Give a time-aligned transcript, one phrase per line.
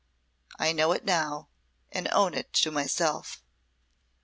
[0.57, 1.49] I know it now,
[1.91, 3.43] and own it to myself."